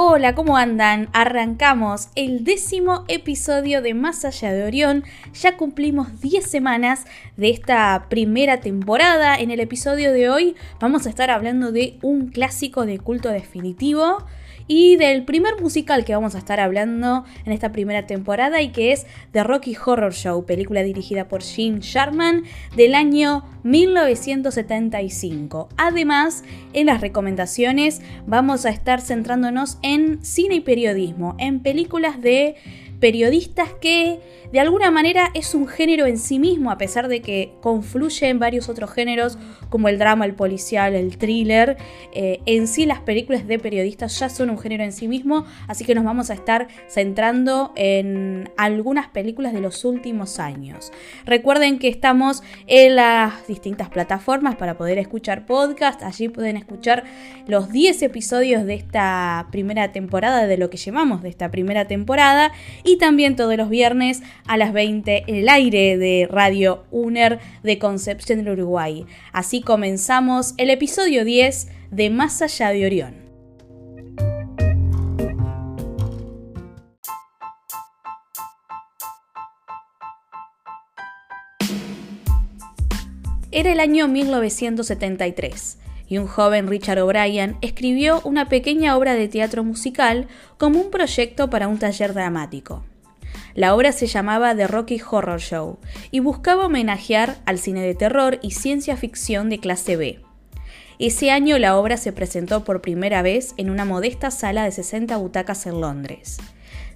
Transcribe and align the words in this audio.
Hola, 0.00 0.36
¿cómo 0.36 0.56
andan? 0.56 1.08
Arrancamos 1.12 2.10
el 2.14 2.44
décimo 2.44 3.04
episodio 3.08 3.82
de 3.82 3.94
Más 3.94 4.24
allá 4.24 4.52
de 4.52 4.62
Orión. 4.62 5.02
Ya 5.34 5.56
cumplimos 5.56 6.20
10 6.20 6.48
semanas 6.48 7.04
de 7.36 7.50
esta 7.50 8.06
primera 8.08 8.60
temporada. 8.60 9.34
En 9.34 9.50
el 9.50 9.58
episodio 9.58 10.12
de 10.12 10.30
hoy 10.30 10.54
vamos 10.78 11.04
a 11.04 11.10
estar 11.10 11.32
hablando 11.32 11.72
de 11.72 11.98
un 12.00 12.28
clásico 12.28 12.86
de 12.86 13.00
culto 13.00 13.30
definitivo 13.30 14.24
y 14.68 14.96
del 14.96 15.24
primer 15.24 15.60
musical 15.60 16.04
que 16.04 16.14
vamos 16.14 16.34
a 16.34 16.38
estar 16.38 16.60
hablando 16.60 17.24
en 17.44 17.52
esta 17.52 17.72
primera 17.72 18.06
temporada 18.06 18.62
y 18.62 18.68
que 18.68 18.92
es 18.92 19.06
The 19.32 19.42
Rocky 19.42 19.74
Horror 19.74 20.12
Show, 20.12 20.44
película 20.44 20.82
dirigida 20.82 21.26
por 21.26 21.42
Jim 21.42 21.78
Sharman 21.80 22.44
del 22.76 22.94
año 22.94 23.44
1975. 23.64 25.70
Además, 25.78 26.44
en 26.74 26.86
las 26.86 27.00
recomendaciones 27.00 28.02
vamos 28.26 28.66
a 28.66 28.70
estar 28.70 29.00
centrándonos 29.00 29.78
en 29.82 30.24
cine 30.24 30.56
y 30.56 30.60
periodismo, 30.60 31.34
en 31.38 31.60
películas 31.60 32.20
de 32.20 32.56
periodistas 33.00 33.70
que 33.80 34.20
de 34.52 34.60
alguna 34.60 34.90
manera 34.90 35.30
es 35.34 35.54
un 35.54 35.68
género 35.68 36.06
en 36.06 36.18
sí 36.18 36.38
mismo, 36.38 36.70
a 36.70 36.78
pesar 36.78 37.08
de 37.08 37.20
que 37.20 37.52
confluye 37.60 38.28
en 38.28 38.38
varios 38.38 38.68
otros 38.68 38.90
géneros 38.90 39.38
como 39.68 39.88
el 39.88 39.98
drama, 39.98 40.24
el 40.24 40.34
policial, 40.34 40.94
el 40.94 41.18
thriller. 41.18 41.76
Eh, 42.12 42.40
en 42.46 42.66
sí 42.66 42.86
las 42.86 43.00
películas 43.00 43.46
de 43.46 43.58
periodistas 43.58 44.18
ya 44.18 44.28
son 44.30 44.48
un 44.50 44.58
género 44.58 44.84
en 44.84 44.92
sí 44.92 45.06
mismo, 45.06 45.44
así 45.66 45.84
que 45.84 45.94
nos 45.94 46.04
vamos 46.04 46.30
a 46.30 46.34
estar 46.34 46.68
centrando 46.88 47.72
en 47.76 48.50
algunas 48.56 49.08
películas 49.08 49.52
de 49.52 49.60
los 49.60 49.84
últimos 49.84 50.38
años. 50.38 50.92
Recuerden 51.26 51.78
que 51.78 51.88
estamos 51.88 52.42
en 52.66 52.96
las 52.96 53.46
distintas 53.46 53.90
plataformas 53.90 54.56
para 54.56 54.78
poder 54.78 54.98
escuchar 54.98 55.44
podcast, 55.44 56.02
allí 56.02 56.28
pueden 56.28 56.56
escuchar 56.56 57.04
los 57.46 57.70
10 57.70 58.02
episodios 58.02 58.64
de 58.64 58.74
esta 58.74 59.48
primera 59.50 59.92
temporada, 59.92 60.46
de 60.46 60.56
lo 60.56 60.70
que 60.70 60.78
llevamos 60.78 61.22
de 61.22 61.28
esta 61.28 61.50
primera 61.50 61.86
temporada, 61.86 62.52
y 62.84 62.96
también 62.96 63.36
todos 63.36 63.56
los 63.56 63.68
viernes 63.68 64.22
a 64.48 64.56
las 64.56 64.72
20 64.72 65.24
en 65.26 65.34
el 65.36 65.48
aire 65.48 65.96
de 65.96 66.26
Radio 66.28 66.84
UNER 66.90 67.38
de 67.62 67.78
Concepción 67.78 68.42
del 68.42 68.54
Uruguay. 68.54 69.06
Así 69.32 69.60
comenzamos 69.60 70.54
el 70.56 70.70
episodio 70.70 71.24
10 71.24 71.68
de 71.92 72.10
Más 72.10 72.42
allá 72.42 72.70
de 72.70 72.86
Orión. 72.86 73.28
Era 83.50 83.72
el 83.72 83.80
año 83.80 84.08
1973 84.08 85.78
y 86.08 86.18
un 86.18 86.26
joven 86.26 86.68
Richard 86.68 87.00
O'Brien 87.00 87.56
escribió 87.60 88.20
una 88.24 88.48
pequeña 88.48 88.96
obra 88.96 89.14
de 89.14 89.28
teatro 89.28 89.64
musical 89.64 90.26
como 90.56 90.80
un 90.80 90.90
proyecto 90.90 91.50
para 91.50 91.68
un 91.68 91.78
taller 91.78 92.14
dramático. 92.14 92.84
La 93.54 93.74
obra 93.74 93.92
se 93.92 94.06
llamaba 94.06 94.54
The 94.54 94.66
Rocky 94.66 95.00
Horror 95.00 95.40
Show 95.40 95.78
y 96.10 96.20
buscaba 96.20 96.66
homenajear 96.66 97.38
al 97.46 97.58
cine 97.58 97.82
de 97.82 97.94
terror 97.94 98.38
y 98.42 98.52
ciencia 98.52 98.96
ficción 98.96 99.50
de 99.50 99.58
clase 99.58 99.96
B. 99.96 100.20
Ese 100.98 101.30
año 101.30 101.58
la 101.58 101.76
obra 101.76 101.96
se 101.96 102.12
presentó 102.12 102.64
por 102.64 102.80
primera 102.80 103.22
vez 103.22 103.54
en 103.56 103.70
una 103.70 103.84
modesta 103.84 104.30
sala 104.30 104.64
de 104.64 104.72
60 104.72 105.16
butacas 105.16 105.66
en 105.66 105.80
Londres. 105.80 106.38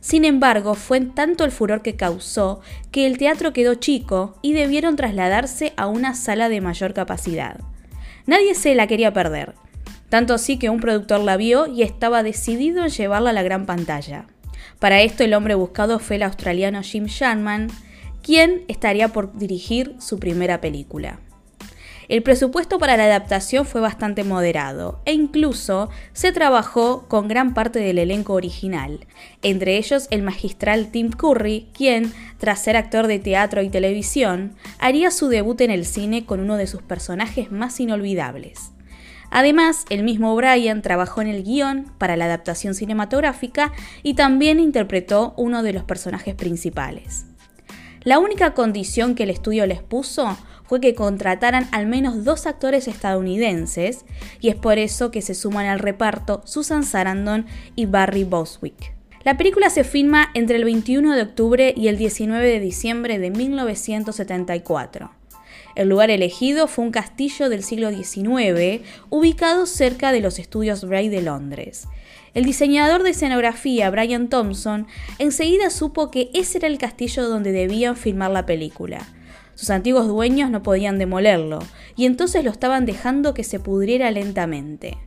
Sin 0.00 0.24
embargo, 0.24 0.74
fue 0.74 1.00
tanto 1.00 1.44
el 1.44 1.52
furor 1.52 1.82
que 1.82 1.94
causó 1.94 2.60
que 2.90 3.06
el 3.06 3.16
teatro 3.16 3.52
quedó 3.52 3.76
chico 3.76 4.34
y 4.42 4.52
debieron 4.52 4.96
trasladarse 4.96 5.72
a 5.76 5.86
una 5.86 6.14
sala 6.14 6.48
de 6.48 6.60
mayor 6.60 6.92
capacidad. 6.92 7.60
Nadie 8.26 8.56
se 8.56 8.74
la 8.74 8.88
quería 8.88 9.12
perder, 9.12 9.54
tanto 10.08 10.34
así 10.34 10.58
que 10.58 10.70
un 10.70 10.80
productor 10.80 11.20
la 11.20 11.36
vio 11.36 11.68
y 11.68 11.82
estaba 11.82 12.24
decidido 12.24 12.82
en 12.82 12.90
llevarla 12.90 13.30
a 13.30 13.32
la 13.32 13.44
gran 13.44 13.64
pantalla. 13.64 14.26
Para 14.78 15.00
esto 15.00 15.24
el 15.24 15.34
hombre 15.34 15.54
buscado 15.54 15.98
fue 15.98 16.16
el 16.16 16.22
australiano 16.22 16.82
Jim 16.82 17.06
Sharman, 17.06 17.68
quien 18.22 18.64
estaría 18.68 19.08
por 19.08 19.36
dirigir 19.36 19.96
su 19.98 20.18
primera 20.18 20.60
película. 20.60 21.20
El 22.08 22.22
presupuesto 22.22 22.78
para 22.78 22.96
la 22.96 23.04
adaptación 23.04 23.64
fue 23.64 23.80
bastante 23.80 24.24
moderado 24.24 25.00
e 25.04 25.12
incluso 25.12 25.88
se 26.12 26.32
trabajó 26.32 27.06
con 27.08 27.28
gran 27.28 27.54
parte 27.54 27.78
del 27.78 27.98
elenco 27.98 28.34
original, 28.34 29.06
entre 29.42 29.78
ellos 29.78 30.08
el 30.10 30.22
magistral 30.22 30.90
Tim 30.90 31.10
Curry, 31.10 31.68
quien, 31.72 32.12
tras 32.38 32.62
ser 32.62 32.76
actor 32.76 33.06
de 33.06 33.18
teatro 33.18 33.62
y 33.62 33.70
televisión, 33.70 34.56
haría 34.78 35.10
su 35.10 35.28
debut 35.28 35.60
en 35.60 35.70
el 35.70 35.86
cine 35.86 36.26
con 36.26 36.40
uno 36.40 36.56
de 36.56 36.66
sus 36.66 36.82
personajes 36.82 37.50
más 37.50 37.78
inolvidables. 37.80 38.72
Además, 39.34 39.86
el 39.88 40.02
mismo 40.02 40.36
Brian 40.36 40.82
trabajó 40.82 41.22
en 41.22 41.28
el 41.28 41.42
guion 41.42 41.90
para 41.96 42.18
la 42.18 42.26
adaptación 42.26 42.74
cinematográfica 42.74 43.72
y 44.02 44.12
también 44.12 44.60
interpretó 44.60 45.32
uno 45.38 45.62
de 45.62 45.72
los 45.72 45.84
personajes 45.84 46.34
principales. 46.34 47.24
La 48.02 48.18
única 48.18 48.52
condición 48.52 49.14
que 49.14 49.22
el 49.22 49.30
estudio 49.30 49.66
les 49.66 49.82
puso 49.82 50.36
fue 50.64 50.80
que 50.80 50.94
contrataran 50.94 51.66
al 51.72 51.86
menos 51.86 52.24
dos 52.24 52.46
actores 52.46 52.88
estadounidenses, 52.88 54.04
y 54.40 54.50
es 54.50 54.54
por 54.54 54.78
eso 54.78 55.10
que 55.10 55.22
se 55.22 55.34
suman 55.34 55.64
al 55.64 55.78
reparto 55.78 56.42
Susan 56.44 56.84
Sarandon 56.84 57.46
y 57.74 57.86
Barry 57.86 58.24
Boswick. 58.24 58.94
La 59.24 59.38
película 59.38 59.70
se 59.70 59.84
filma 59.84 60.28
entre 60.34 60.56
el 60.56 60.64
21 60.64 61.14
de 61.14 61.22
octubre 61.22 61.72
y 61.74 61.88
el 61.88 61.96
19 61.96 62.46
de 62.46 62.60
diciembre 62.60 63.18
de 63.18 63.30
1974. 63.30 65.21
El 65.74 65.88
lugar 65.88 66.10
elegido 66.10 66.66
fue 66.66 66.84
un 66.84 66.90
castillo 66.90 67.48
del 67.48 67.62
siglo 67.62 67.90
XIX, 67.90 68.82
ubicado 69.08 69.66
cerca 69.66 70.12
de 70.12 70.20
los 70.20 70.38
estudios 70.38 70.84
Bray 70.84 71.08
de 71.08 71.22
Londres. 71.22 71.88
El 72.34 72.44
diseñador 72.44 73.02
de 73.02 73.10
escenografía, 73.10 73.90
Brian 73.90 74.28
Thompson, 74.28 74.86
enseguida 75.18 75.70
supo 75.70 76.10
que 76.10 76.30
ese 76.34 76.58
era 76.58 76.68
el 76.68 76.78
castillo 76.78 77.28
donde 77.28 77.52
debían 77.52 77.96
filmar 77.96 78.30
la 78.30 78.46
película. 78.46 79.06
Sus 79.54 79.70
antiguos 79.70 80.08
dueños 80.08 80.50
no 80.50 80.62
podían 80.62 80.98
demolerlo, 80.98 81.58
y 81.96 82.06
entonces 82.06 82.44
lo 82.44 82.50
estaban 82.50 82.86
dejando 82.86 83.34
que 83.34 83.44
se 83.44 83.60
pudriera 83.60 84.10
lentamente. 84.10 84.98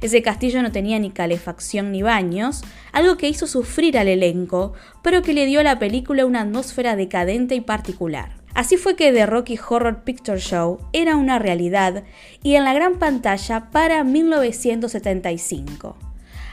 Ese 0.00 0.22
castillo 0.22 0.62
no 0.62 0.72
tenía 0.72 0.98
ni 0.98 1.10
calefacción 1.10 1.92
ni 1.92 2.02
baños, 2.02 2.62
algo 2.90 3.16
que 3.16 3.28
hizo 3.28 3.46
sufrir 3.46 3.96
al 3.96 4.08
elenco, 4.08 4.72
pero 5.02 5.22
que 5.22 5.34
le 5.34 5.46
dio 5.46 5.60
a 5.60 5.64
la 5.64 5.78
película 5.78 6.26
una 6.26 6.40
atmósfera 6.40 6.96
decadente 6.96 7.54
y 7.54 7.60
particular. 7.60 8.41
Así 8.54 8.76
fue 8.76 8.96
que 8.96 9.12
The 9.12 9.26
Rocky 9.26 9.58
Horror 9.58 10.04
Picture 10.04 10.38
Show 10.38 10.78
era 10.92 11.16
una 11.16 11.38
realidad 11.38 12.04
y 12.42 12.56
en 12.56 12.64
la 12.64 12.74
gran 12.74 12.98
pantalla 12.98 13.70
para 13.70 14.04
1975. 14.04 15.96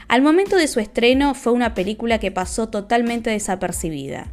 Al 0.08 0.22
momento 0.22 0.56
de 0.56 0.66
su 0.66 0.80
estreno 0.80 1.34
fue 1.34 1.52
una 1.52 1.74
película 1.74 2.18
que 2.18 2.32
pasó 2.32 2.68
totalmente 2.68 3.30
desapercibida. 3.30 4.28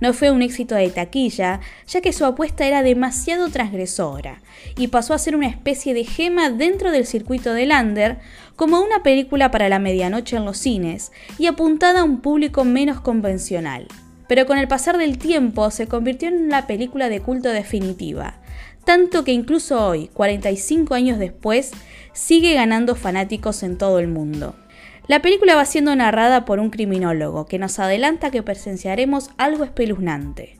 No 0.00 0.12
fue 0.12 0.30
un 0.30 0.42
éxito 0.42 0.76
de 0.76 0.90
taquilla, 0.90 1.58
ya 1.88 2.00
que 2.00 2.12
su 2.12 2.24
apuesta 2.24 2.64
era 2.64 2.84
demasiado 2.84 3.48
transgresora, 3.48 4.40
y 4.76 4.86
pasó 4.86 5.12
a 5.12 5.18
ser 5.18 5.34
una 5.34 5.48
especie 5.48 5.92
de 5.92 6.04
gema 6.04 6.50
dentro 6.50 6.92
del 6.92 7.04
circuito 7.04 7.52
de 7.52 7.66
Lander, 7.66 8.18
como 8.54 8.80
una 8.80 9.02
película 9.02 9.50
para 9.50 9.68
la 9.68 9.80
medianoche 9.80 10.36
en 10.36 10.44
los 10.44 10.56
cines, 10.56 11.10
y 11.36 11.46
apuntada 11.46 12.02
a 12.02 12.04
un 12.04 12.20
público 12.20 12.64
menos 12.64 13.00
convencional 13.00 13.88
pero 14.28 14.46
con 14.46 14.58
el 14.58 14.68
pasar 14.68 14.98
del 14.98 15.18
tiempo 15.18 15.70
se 15.70 15.88
convirtió 15.88 16.28
en 16.28 16.44
una 16.44 16.66
película 16.66 17.08
de 17.08 17.20
culto 17.20 17.48
definitiva, 17.48 18.40
tanto 18.84 19.24
que 19.24 19.32
incluso 19.32 19.84
hoy, 19.84 20.08
45 20.14 20.94
años 20.94 21.18
después, 21.18 21.72
sigue 22.12 22.54
ganando 22.54 22.94
fanáticos 22.94 23.62
en 23.62 23.76
todo 23.76 23.98
el 23.98 24.08
mundo. 24.08 24.54
La 25.08 25.22
película 25.22 25.56
va 25.56 25.64
siendo 25.64 25.96
narrada 25.96 26.44
por 26.44 26.60
un 26.60 26.70
criminólogo 26.70 27.46
que 27.46 27.58
nos 27.58 27.78
adelanta 27.78 28.30
que 28.30 28.42
presenciaremos 28.42 29.30
algo 29.38 29.64
espeluznante. 29.64 30.58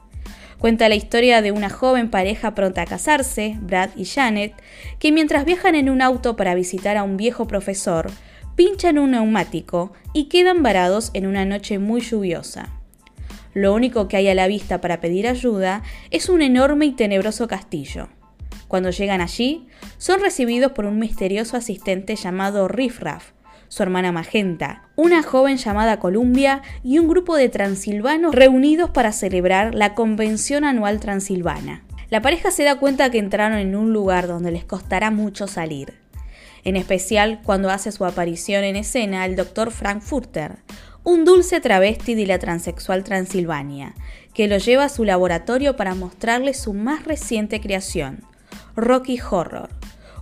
Cuenta 0.58 0.88
la 0.88 0.94
historia 0.94 1.42
de 1.42 1.52
una 1.52 1.70
joven 1.70 2.10
pareja 2.10 2.54
pronta 2.54 2.82
a 2.82 2.86
casarse, 2.86 3.56
Brad 3.60 3.90
y 3.94 4.06
Janet, 4.06 4.54
que 4.98 5.12
mientras 5.12 5.44
viajan 5.44 5.74
en 5.74 5.88
un 5.88 6.02
auto 6.02 6.34
para 6.34 6.54
visitar 6.54 6.96
a 6.96 7.04
un 7.04 7.16
viejo 7.16 7.46
profesor, 7.46 8.10
pinchan 8.56 8.98
un 8.98 9.12
neumático 9.12 9.92
y 10.14 10.24
quedan 10.24 10.62
varados 10.62 11.10
en 11.14 11.26
una 11.26 11.44
noche 11.44 11.78
muy 11.78 12.00
lluviosa. 12.00 12.77
Lo 13.58 13.74
único 13.74 14.06
que 14.06 14.16
hay 14.16 14.28
a 14.28 14.36
la 14.36 14.46
vista 14.46 14.80
para 14.80 15.00
pedir 15.00 15.26
ayuda 15.26 15.82
es 16.12 16.28
un 16.28 16.42
enorme 16.42 16.86
y 16.86 16.92
tenebroso 16.92 17.48
castillo. 17.48 18.06
Cuando 18.68 18.90
llegan 18.90 19.20
allí, 19.20 19.66
son 19.96 20.20
recibidos 20.20 20.70
por 20.70 20.86
un 20.86 21.00
misterioso 21.00 21.56
asistente 21.56 22.14
llamado 22.14 22.68
Riffraff, 22.68 23.32
su 23.66 23.82
hermana 23.82 24.12
Magenta, 24.12 24.84
una 24.94 25.24
joven 25.24 25.56
llamada 25.56 25.98
Columbia 25.98 26.62
y 26.84 27.00
un 27.00 27.08
grupo 27.08 27.34
de 27.34 27.48
transilvanos 27.48 28.32
reunidos 28.32 28.90
para 28.90 29.10
celebrar 29.10 29.74
la 29.74 29.96
Convención 29.96 30.62
Anual 30.62 31.00
Transilvana. 31.00 31.82
La 32.10 32.22
pareja 32.22 32.52
se 32.52 32.62
da 32.62 32.78
cuenta 32.78 33.10
que 33.10 33.18
entraron 33.18 33.58
en 33.58 33.74
un 33.74 33.92
lugar 33.92 34.28
donde 34.28 34.52
les 34.52 34.64
costará 34.64 35.10
mucho 35.10 35.48
salir. 35.48 35.94
En 36.62 36.76
especial 36.76 37.40
cuando 37.42 37.70
hace 37.70 37.90
su 37.90 38.04
aparición 38.04 38.62
en 38.62 38.76
escena 38.76 39.24
el 39.24 39.34
Dr. 39.34 39.72
Frankfurter, 39.72 40.58
un 41.04 41.24
dulce 41.24 41.60
travesti 41.60 42.14
de 42.14 42.26
la 42.26 42.38
transexual 42.38 43.04
Transilvania, 43.04 43.94
que 44.34 44.48
lo 44.48 44.58
lleva 44.58 44.84
a 44.84 44.88
su 44.88 45.04
laboratorio 45.04 45.76
para 45.76 45.94
mostrarle 45.94 46.54
su 46.54 46.74
más 46.74 47.04
reciente 47.04 47.60
creación, 47.60 48.24
Rocky 48.76 49.18
Horror, 49.18 49.70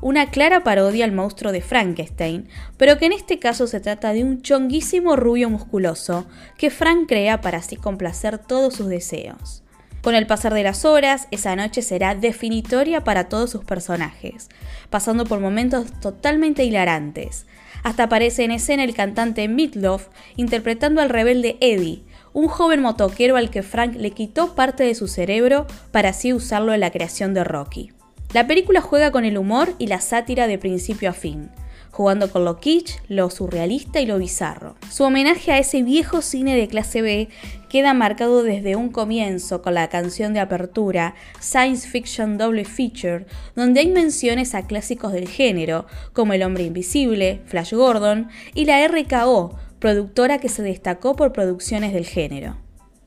una 0.00 0.30
clara 0.30 0.62
parodia 0.62 1.04
al 1.04 1.12
monstruo 1.12 1.52
de 1.52 1.60
Frankenstein, 1.60 2.48
pero 2.76 2.98
que 2.98 3.06
en 3.06 3.12
este 3.12 3.38
caso 3.38 3.66
se 3.66 3.80
trata 3.80 4.12
de 4.12 4.22
un 4.22 4.42
chonguísimo 4.42 5.16
rubio 5.16 5.50
musculoso 5.50 6.26
que 6.56 6.70
Frank 6.70 7.08
crea 7.08 7.40
para 7.40 7.58
así 7.58 7.76
complacer 7.76 8.38
todos 8.38 8.74
sus 8.74 8.88
deseos. 8.88 9.62
Con 10.02 10.14
el 10.14 10.28
pasar 10.28 10.54
de 10.54 10.62
las 10.62 10.84
horas, 10.84 11.26
esa 11.32 11.56
noche 11.56 11.82
será 11.82 12.14
definitoria 12.14 13.02
para 13.02 13.28
todos 13.28 13.50
sus 13.50 13.64
personajes, 13.64 14.48
pasando 14.88 15.24
por 15.24 15.40
momentos 15.40 15.90
totalmente 16.00 16.62
hilarantes. 16.62 17.46
Hasta 17.86 18.02
aparece 18.02 18.42
en 18.42 18.50
escena 18.50 18.82
el 18.82 18.94
cantante 18.94 19.46
Meatloaf 19.46 20.08
interpretando 20.34 21.00
al 21.00 21.08
rebelde 21.08 21.56
Eddie, 21.60 22.02
un 22.32 22.48
joven 22.48 22.82
motoquero 22.82 23.36
al 23.36 23.48
que 23.48 23.62
Frank 23.62 23.94
le 23.94 24.10
quitó 24.10 24.56
parte 24.56 24.82
de 24.82 24.96
su 24.96 25.06
cerebro 25.06 25.68
para 25.92 26.08
así 26.08 26.32
usarlo 26.32 26.74
en 26.74 26.80
la 26.80 26.90
creación 26.90 27.32
de 27.32 27.44
Rocky. 27.44 27.92
La 28.34 28.48
película 28.48 28.80
juega 28.80 29.12
con 29.12 29.24
el 29.24 29.38
humor 29.38 29.72
y 29.78 29.86
la 29.86 30.00
sátira 30.00 30.48
de 30.48 30.58
principio 30.58 31.10
a 31.10 31.12
fin, 31.12 31.48
jugando 31.96 32.30
con 32.30 32.44
lo 32.44 32.60
kitsch, 32.60 32.98
lo 33.08 33.30
surrealista 33.30 34.02
y 34.02 34.06
lo 34.06 34.18
bizarro. 34.18 34.76
Su 34.90 35.04
homenaje 35.04 35.50
a 35.52 35.58
ese 35.58 35.82
viejo 35.82 36.20
cine 36.20 36.54
de 36.54 36.68
clase 36.68 37.00
B 37.00 37.30
queda 37.70 37.94
marcado 37.94 38.42
desde 38.42 38.76
un 38.76 38.90
comienzo 38.90 39.62
con 39.62 39.72
la 39.72 39.88
canción 39.88 40.34
de 40.34 40.40
apertura 40.40 41.14
Science 41.40 41.88
Fiction 41.88 42.36
Double 42.36 42.66
Feature, 42.66 43.24
donde 43.54 43.80
hay 43.80 43.88
menciones 43.88 44.54
a 44.54 44.66
clásicos 44.66 45.14
del 45.14 45.26
género, 45.26 45.86
como 46.12 46.34
El 46.34 46.42
Hombre 46.42 46.64
Invisible, 46.64 47.40
Flash 47.46 47.72
Gordon 47.72 48.28
y 48.52 48.66
la 48.66 48.86
RKO, 48.86 49.58
productora 49.78 50.36
que 50.36 50.50
se 50.50 50.62
destacó 50.62 51.16
por 51.16 51.32
producciones 51.32 51.94
del 51.94 52.04
género. 52.04 52.58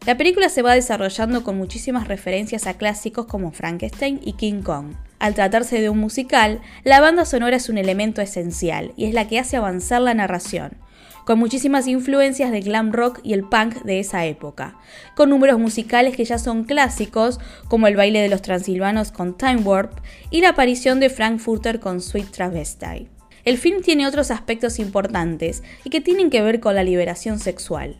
La 0.07 0.17
película 0.17 0.49
se 0.49 0.63
va 0.63 0.73
desarrollando 0.73 1.43
con 1.43 1.59
muchísimas 1.59 2.07
referencias 2.07 2.65
a 2.65 2.73
clásicos 2.73 3.27
como 3.27 3.51
Frankenstein 3.51 4.19
y 4.23 4.33
King 4.33 4.63
Kong. 4.63 4.95
Al 5.19 5.35
tratarse 5.35 5.81
de 5.81 5.89
un 5.89 5.99
musical, 5.99 6.61
la 6.85 7.01
banda 7.01 7.25
sonora 7.25 7.57
es 7.57 7.67
un 7.67 7.77
elemento 7.77 8.21
esencial 8.21 8.93
y 8.95 9.05
es 9.05 9.13
la 9.13 9.27
que 9.27 9.37
hace 9.37 9.57
avanzar 9.57 10.01
la 10.01 10.13
narración, 10.13 10.77
con 11.25 11.37
muchísimas 11.37 11.87
influencias 11.87 12.51
de 12.51 12.61
glam 12.61 12.93
rock 12.93 13.19
y 13.21 13.33
el 13.33 13.43
punk 13.43 13.83
de 13.83 13.99
esa 13.99 14.25
época, 14.25 14.77
con 15.15 15.29
números 15.29 15.59
musicales 15.59 16.15
que 16.15 16.23
ya 16.23 16.39
son 16.39 16.63
clásicos, 16.63 17.39
como 17.67 17.87
el 17.87 17.97
baile 17.97 18.21
de 18.21 18.29
los 18.29 18.41
transilvanos 18.41 19.11
con 19.11 19.37
Time 19.37 19.57
Warp 19.57 19.99
y 20.31 20.39
la 20.39 20.49
aparición 20.49 21.01
de 21.01 21.09
Frankfurter 21.09 21.81
con 21.81 21.99
Sweet 21.99 22.31
Travesty. 22.31 23.09
El 23.43 23.57
film 23.57 23.81
tiene 23.81 24.07
otros 24.07 24.31
aspectos 24.31 24.79
importantes 24.79 25.63
y 25.83 25.89
que 25.89 26.01
tienen 26.01 26.29
que 26.29 26.41
ver 26.41 26.61
con 26.61 26.75
la 26.75 26.83
liberación 26.83 27.39
sexual. 27.39 27.97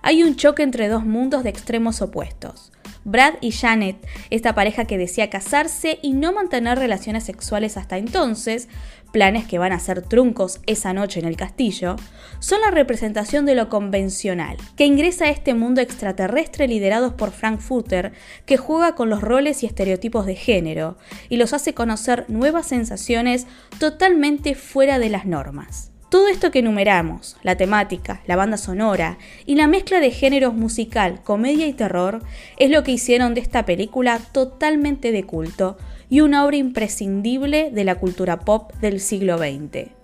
Hay 0.00 0.22
un 0.22 0.36
choque 0.36 0.62
entre 0.62 0.88
dos 0.88 1.04
mundos 1.04 1.44
de 1.44 1.50
extremos 1.50 2.00
opuestos. 2.00 2.71
Brad 3.04 3.34
y 3.40 3.50
Janet, 3.50 3.96
esta 4.30 4.54
pareja 4.54 4.84
que 4.84 4.98
decía 4.98 5.30
casarse 5.30 5.98
y 6.02 6.12
no 6.12 6.32
mantener 6.32 6.78
relaciones 6.78 7.24
sexuales 7.24 7.76
hasta 7.76 7.98
entonces, 7.98 8.68
planes 9.12 9.46
que 9.46 9.58
van 9.58 9.72
a 9.72 9.78
ser 9.78 10.02
truncos 10.02 10.60
esa 10.66 10.92
noche 10.92 11.20
en 11.20 11.26
el 11.26 11.36
castillo, 11.36 11.96
son 12.38 12.60
la 12.60 12.70
representación 12.70 13.46
de 13.46 13.54
lo 13.54 13.68
convencional, 13.68 14.56
que 14.76 14.86
ingresa 14.86 15.26
a 15.26 15.30
este 15.30 15.54
mundo 15.54 15.80
extraterrestre 15.80 16.66
liderados 16.66 17.12
por 17.12 17.30
Frankfurter, 17.30 18.12
que 18.46 18.56
juega 18.56 18.94
con 18.94 19.10
los 19.10 19.20
roles 19.20 19.62
y 19.62 19.66
estereotipos 19.66 20.26
de 20.26 20.34
género 20.34 20.96
y 21.28 21.36
los 21.36 21.52
hace 21.52 21.74
conocer 21.74 22.24
nuevas 22.28 22.66
sensaciones 22.66 23.46
totalmente 23.78 24.54
fuera 24.54 24.98
de 24.98 25.10
las 25.10 25.26
normas. 25.26 25.91
Todo 26.12 26.28
esto 26.28 26.50
que 26.50 26.58
enumeramos, 26.58 27.38
la 27.42 27.56
temática, 27.56 28.20
la 28.26 28.36
banda 28.36 28.58
sonora 28.58 29.16
y 29.46 29.54
la 29.54 29.66
mezcla 29.66 29.98
de 29.98 30.10
géneros 30.10 30.52
musical, 30.52 31.22
comedia 31.24 31.66
y 31.66 31.72
terror, 31.72 32.22
es 32.58 32.70
lo 32.70 32.82
que 32.82 32.92
hicieron 32.92 33.32
de 33.32 33.40
esta 33.40 33.64
película 33.64 34.18
totalmente 34.18 35.10
de 35.10 35.24
culto 35.24 35.78
y 36.10 36.20
una 36.20 36.44
obra 36.44 36.58
imprescindible 36.58 37.70
de 37.70 37.84
la 37.84 37.94
cultura 37.94 38.40
pop 38.40 38.74
del 38.82 39.00
siglo 39.00 39.38
XX. 39.38 40.01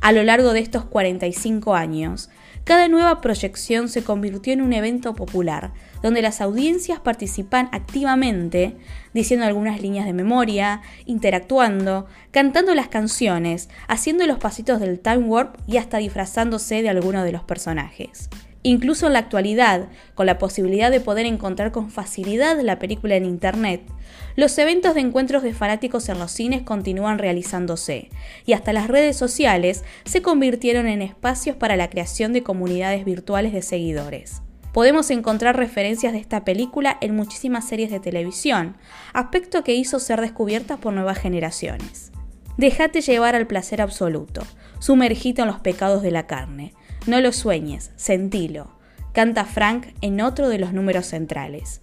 A 0.00 0.12
lo 0.12 0.22
largo 0.22 0.54
de 0.54 0.60
estos 0.60 0.84
45 0.86 1.74
años, 1.74 2.30
cada 2.64 2.88
nueva 2.88 3.20
proyección 3.20 3.88
se 3.88 4.02
convirtió 4.02 4.52
en 4.52 4.62
un 4.62 4.72
evento 4.72 5.14
popular, 5.14 5.72
donde 6.02 6.22
las 6.22 6.40
audiencias 6.40 7.00
participan 7.00 7.68
activamente, 7.72 8.76
diciendo 9.12 9.44
algunas 9.44 9.82
líneas 9.82 10.06
de 10.06 10.14
memoria, 10.14 10.80
interactuando, 11.04 12.06
cantando 12.30 12.74
las 12.74 12.88
canciones, 12.88 13.68
haciendo 13.88 14.26
los 14.26 14.38
pasitos 14.38 14.80
del 14.80 15.00
time 15.00 15.18
warp 15.18 15.56
y 15.66 15.76
hasta 15.76 15.98
disfrazándose 15.98 16.80
de 16.80 16.88
alguno 16.88 17.22
de 17.22 17.32
los 17.32 17.42
personajes. 17.42 18.30
Incluso 18.62 19.06
en 19.06 19.14
la 19.14 19.20
actualidad, 19.20 19.88
con 20.14 20.26
la 20.26 20.38
posibilidad 20.38 20.90
de 20.90 21.00
poder 21.00 21.24
encontrar 21.24 21.72
con 21.72 21.90
facilidad 21.90 22.60
la 22.60 22.78
película 22.78 23.16
en 23.16 23.24
Internet, 23.24 23.82
los 24.36 24.56
eventos 24.58 24.94
de 24.94 25.00
encuentros 25.00 25.42
de 25.42 25.54
fanáticos 25.54 26.10
en 26.10 26.18
los 26.18 26.30
cines 26.30 26.62
continúan 26.62 27.18
realizándose, 27.18 28.10
y 28.44 28.52
hasta 28.52 28.74
las 28.74 28.88
redes 28.88 29.16
sociales 29.16 29.82
se 30.04 30.20
convirtieron 30.20 30.86
en 30.88 31.00
espacios 31.00 31.56
para 31.56 31.76
la 31.76 31.88
creación 31.88 32.34
de 32.34 32.42
comunidades 32.42 33.06
virtuales 33.06 33.54
de 33.54 33.62
seguidores. 33.62 34.42
Podemos 34.74 35.10
encontrar 35.10 35.56
referencias 35.56 36.12
de 36.12 36.20
esta 36.20 36.44
película 36.44 36.98
en 37.00 37.16
muchísimas 37.16 37.66
series 37.66 37.90
de 37.90 37.98
televisión, 37.98 38.76
aspecto 39.14 39.64
que 39.64 39.74
hizo 39.74 39.98
ser 39.98 40.20
descubierta 40.20 40.76
por 40.76 40.92
nuevas 40.92 41.18
generaciones. 41.18 42.12
Déjate 42.56 43.00
llevar 43.00 43.34
al 43.34 43.46
placer 43.46 43.80
absoluto, 43.80 44.42
sumergite 44.80 45.40
en 45.42 45.48
los 45.48 45.60
pecados 45.60 46.02
de 46.02 46.10
la 46.10 46.26
carne, 46.26 46.74
no 47.10 47.20
lo 47.20 47.32
sueñes, 47.32 47.90
sentilo, 47.96 48.70
canta 49.12 49.44
Frank 49.44 49.88
en 50.00 50.20
otro 50.20 50.48
de 50.48 50.58
los 50.58 50.72
números 50.72 51.06
centrales. 51.06 51.82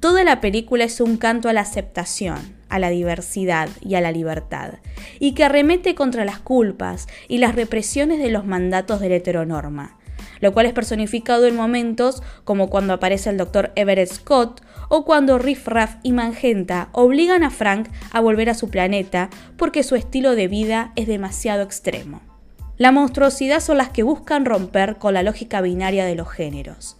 Toda 0.00 0.24
la 0.24 0.40
película 0.40 0.84
es 0.84 1.00
un 1.00 1.16
canto 1.16 1.48
a 1.48 1.52
la 1.52 1.60
aceptación, 1.60 2.56
a 2.68 2.78
la 2.78 2.90
diversidad 2.90 3.68
y 3.80 3.94
a 3.96 4.00
la 4.00 4.10
libertad, 4.10 4.74
y 5.20 5.34
que 5.34 5.44
arremete 5.44 5.94
contra 5.94 6.24
las 6.24 6.38
culpas 6.38 7.06
y 7.28 7.38
las 7.38 7.54
represiones 7.54 8.18
de 8.18 8.30
los 8.30 8.46
mandatos 8.46 9.00
de 9.00 9.10
la 9.10 9.16
heteronorma, 9.16 9.98
lo 10.40 10.52
cual 10.52 10.66
es 10.66 10.72
personificado 10.72 11.46
en 11.46 11.54
momentos 11.54 12.22
como 12.44 12.70
cuando 12.70 12.94
aparece 12.94 13.30
el 13.30 13.36
Dr. 13.36 13.72
Everett 13.76 14.10
Scott 14.10 14.62
o 14.88 15.04
cuando 15.04 15.38
Riff 15.38 15.68
Raff 15.68 15.96
y 16.02 16.12
Magenta 16.12 16.88
obligan 16.92 17.44
a 17.44 17.50
Frank 17.50 17.88
a 18.10 18.20
volver 18.20 18.50
a 18.50 18.54
su 18.54 18.70
planeta 18.70 19.30
porque 19.56 19.82
su 19.82 19.94
estilo 19.94 20.34
de 20.34 20.48
vida 20.48 20.92
es 20.96 21.06
demasiado 21.06 21.62
extremo. 21.62 22.31
La 22.78 22.90
monstruosidad 22.90 23.60
son 23.60 23.78
las 23.78 23.90
que 23.90 24.02
buscan 24.02 24.44
romper 24.44 24.96
con 24.96 25.14
la 25.14 25.22
lógica 25.22 25.60
binaria 25.60 26.04
de 26.04 26.14
los 26.14 26.30
géneros. 26.30 26.96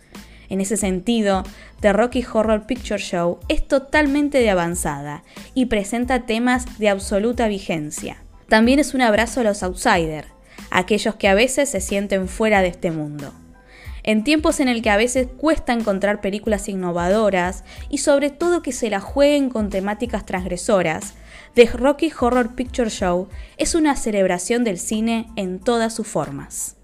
En 0.50 0.60
ese 0.60 0.76
sentido, 0.76 1.44
The 1.80 1.94
Rocky 1.94 2.22
Horror 2.30 2.66
Picture 2.66 3.00
Show 3.00 3.38
es 3.48 3.66
totalmente 3.66 4.38
de 4.38 4.50
avanzada 4.50 5.24
y 5.54 5.66
presenta 5.66 6.26
temas 6.26 6.78
de 6.78 6.90
absoluta 6.90 7.48
vigencia. 7.48 8.22
También 8.48 8.78
es 8.78 8.92
un 8.92 9.00
abrazo 9.00 9.40
a 9.40 9.44
los 9.44 9.62
outsiders, 9.62 10.28
aquellos 10.70 11.14
que 11.14 11.28
a 11.28 11.34
veces 11.34 11.70
se 11.70 11.80
sienten 11.80 12.28
fuera 12.28 12.60
de 12.60 12.68
este 12.68 12.90
mundo. 12.90 13.32
En 14.02 14.24
tiempos 14.24 14.60
en 14.60 14.68
el 14.68 14.82
que 14.82 14.90
a 14.90 14.96
veces 14.98 15.28
cuesta 15.38 15.72
encontrar 15.72 16.20
películas 16.20 16.68
innovadoras 16.68 17.64
y 17.88 17.98
sobre 17.98 18.28
todo 18.28 18.60
que 18.60 18.72
se 18.72 18.90
la 18.90 19.00
jueguen 19.00 19.48
con 19.48 19.70
temáticas 19.70 20.26
transgresoras, 20.26 21.14
The 21.54 21.66
Rocky 21.66 22.10
Horror 22.18 22.54
Picture 22.54 22.88
Show 22.88 23.28
es 23.58 23.74
una 23.74 23.94
celebración 23.94 24.64
del 24.64 24.78
cine 24.78 25.26
en 25.36 25.60
todas 25.60 25.94
sus 25.94 26.06
formas. 26.06 26.78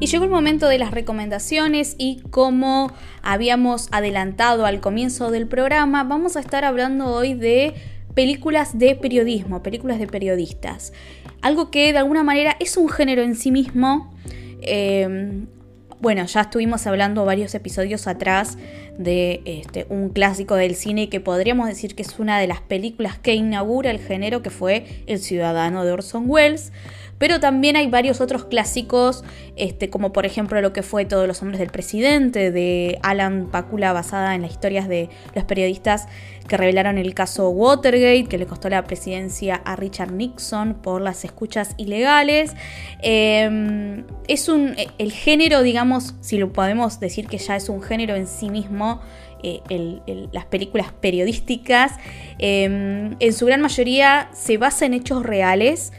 Y 0.00 0.06
llegó 0.06 0.24
el 0.24 0.30
momento 0.30 0.66
de 0.66 0.78
las 0.78 0.90
recomendaciones 0.90 1.94
y 1.96 2.22
como 2.30 2.90
habíamos 3.22 3.88
adelantado 3.92 4.66
al 4.66 4.80
comienzo 4.80 5.30
del 5.30 5.46
programa, 5.46 6.02
vamos 6.02 6.36
a 6.36 6.40
estar 6.40 6.64
hablando 6.64 7.06
hoy 7.06 7.34
de 7.34 7.72
películas 8.14 8.80
de 8.80 8.96
periodismo, 8.96 9.62
películas 9.62 10.00
de 10.00 10.08
periodistas. 10.08 10.92
Algo 11.40 11.70
que 11.70 11.92
de 11.92 11.98
alguna 11.98 12.24
manera 12.24 12.56
es 12.58 12.76
un 12.76 12.88
género 12.88 13.22
en 13.22 13.36
sí 13.36 13.52
mismo. 13.52 14.12
Eh, 14.60 15.46
bueno, 16.04 16.26
ya 16.26 16.42
estuvimos 16.42 16.86
hablando 16.86 17.24
varios 17.24 17.54
episodios 17.54 18.06
atrás 18.06 18.58
de 18.98 19.40
este, 19.46 19.86
un 19.88 20.10
clásico 20.10 20.54
del 20.54 20.74
cine 20.74 21.08
que 21.08 21.18
podríamos 21.18 21.66
decir 21.66 21.94
que 21.94 22.02
es 22.02 22.18
una 22.18 22.38
de 22.38 22.46
las 22.46 22.60
películas 22.60 23.18
que 23.18 23.32
inaugura 23.32 23.90
el 23.90 23.98
género, 24.00 24.42
que 24.42 24.50
fue 24.50 24.84
El 25.06 25.18
Ciudadano 25.18 25.82
de 25.82 25.92
Orson 25.92 26.24
Welles, 26.28 26.72
pero 27.18 27.40
también 27.40 27.76
hay 27.76 27.88
varios 27.88 28.20
otros 28.20 28.44
clásicos, 28.44 29.24
este, 29.56 29.90
como 29.90 30.12
por 30.12 30.26
ejemplo 30.26 30.60
lo 30.60 30.72
que 30.72 30.82
fue 30.82 31.04
Todos 31.04 31.26
los 31.26 31.42
hombres 31.42 31.58
del 31.58 31.70
presidente, 31.70 32.50
de 32.50 32.98
Alan 33.02 33.48
Pakula, 33.50 33.92
basada 33.92 34.34
en 34.34 34.42
las 34.42 34.50
historias 34.50 34.88
de 34.88 35.08
los 35.34 35.44
periodistas 35.44 36.06
que 36.48 36.56
revelaron 36.56 36.98
el 36.98 37.14
caso 37.14 37.48
Watergate, 37.48 38.24
que 38.24 38.38
le 38.38 38.46
costó 38.46 38.68
la 38.68 38.84
presidencia 38.84 39.56
a 39.64 39.76
Richard 39.76 40.12
Nixon 40.12 40.74
por 40.74 41.00
las 41.00 41.24
escuchas 41.24 41.74
ilegales. 41.76 42.54
Em, 43.00 44.04
es 44.28 44.48
un, 44.48 44.74
el 44.98 45.12
género, 45.12 45.62
digamos, 45.62 46.14
si 46.20 46.38
lo 46.38 46.52
podemos 46.52 47.00
decir 47.00 47.26
que 47.26 47.38
ya 47.38 47.56
es 47.56 47.68
un 47.68 47.82
género 47.82 48.14
en 48.14 48.26
sí 48.26 48.50
mismo, 48.50 49.00
eh, 49.46 50.28
las 50.32 50.46
películas 50.46 50.90
periodísticas, 51.00 51.92
em, 52.38 53.14
en 53.20 53.32
su 53.34 53.44
gran 53.44 53.60
mayoría 53.60 54.30
se 54.32 54.56
basa 54.56 54.86
en 54.86 54.94
hechos 54.94 55.22
reales 55.22 55.92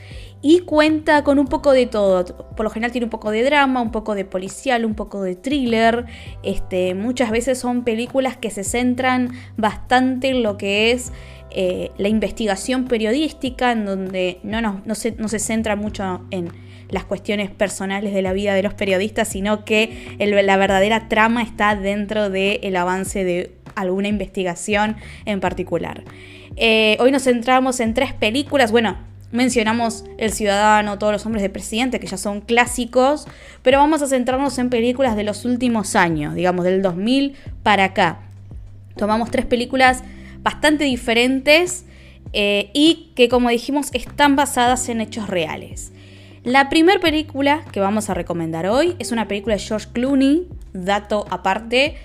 y 0.47 0.59
cuenta 0.59 1.23
con 1.23 1.39
un 1.39 1.47
poco 1.47 1.71
de 1.71 1.87
todo. 1.87 2.23
Por 2.55 2.65
lo 2.65 2.69
general 2.69 2.91
tiene 2.91 3.05
un 3.05 3.09
poco 3.09 3.31
de 3.31 3.41
drama, 3.41 3.81
un 3.81 3.91
poco 3.91 4.13
de 4.13 4.25
policial, 4.25 4.85
un 4.85 4.93
poco 4.93 5.23
de 5.23 5.35
thriller. 5.35 6.05
Este, 6.43 6.93
muchas 6.93 7.31
veces 7.31 7.57
son 7.57 7.83
películas 7.83 8.37
que 8.37 8.51
se 8.51 8.63
centran 8.63 9.31
bastante 9.57 10.29
en 10.29 10.43
lo 10.43 10.55
que 10.55 10.91
es 10.91 11.11
eh, 11.49 11.89
la 11.97 12.09
investigación 12.09 12.85
periodística, 12.85 13.71
en 13.71 13.85
donde 13.85 14.37
no, 14.43 14.61
no, 14.61 14.93
se, 14.93 15.13
no 15.13 15.29
se 15.29 15.39
centra 15.39 15.75
mucho 15.75 16.21
en 16.29 16.49
las 16.89 17.05
cuestiones 17.05 17.49
personales 17.49 18.13
de 18.13 18.21
la 18.21 18.31
vida 18.31 18.53
de 18.53 18.61
los 18.61 18.75
periodistas, 18.75 19.27
sino 19.27 19.65
que 19.65 20.15
la 20.19 20.57
verdadera 20.57 21.09
trama 21.09 21.41
está 21.41 21.75
dentro 21.75 22.29
del 22.29 22.75
avance 22.75 23.23
de 23.23 23.55
alguna 23.73 24.09
investigación 24.09 24.95
en 25.25 25.39
particular. 25.39 26.03
Eh, 26.55 26.97
hoy 26.99 27.11
nos 27.11 27.23
centramos 27.23 27.79
en 27.79 27.95
tres 27.95 28.13
películas, 28.13 28.71
bueno, 28.71 29.14
mencionamos 29.35 30.05
El 30.17 30.31
Ciudadano, 30.31 30.97
Todos 30.97 31.13
los 31.13 31.25
Hombres 31.25 31.43
de 31.43 31.49
Presidente, 31.49 31.99
que 31.99 32.07
ya 32.07 32.17
son 32.17 32.41
clásicos, 32.41 33.27
pero 33.61 33.77
vamos 33.77 34.01
a 34.01 34.07
centrarnos 34.07 34.57
en 34.57 34.69
películas 34.69 35.15
de 35.15 35.23
los 35.23 35.45
últimos 35.45 35.95
años, 35.95 36.33
digamos, 36.33 36.65
del 36.65 36.81
2000 36.81 37.35
para 37.61 37.85
acá. 37.85 38.19
Tomamos 38.95 39.29
tres 39.31 39.45
películas 39.45 40.03
bastante 40.41 40.85
diferentes 40.85 41.85
eh, 42.33 42.69
y 42.73 43.11
que, 43.15 43.29
como 43.29 43.49
dijimos, 43.49 43.89
están 43.93 44.35
basadas 44.35 44.89
en 44.89 45.01
hechos 45.01 45.27
reales. 45.27 45.91
La 46.43 46.69
primera 46.69 46.99
película 46.99 47.65
que 47.71 47.79
vamos 47.79 48.09
a 48.09 48.13
recomendar 48.13 48.67
hoy 48.67 48.95
es 48.99 49.11
una 49.11 49.27
película 49.27 49.55
de 49.55 49.61
George 49.61 49.87
Clooney, 49.91 50.47
dato 50.73 51.25
aparte, 51.31 51.97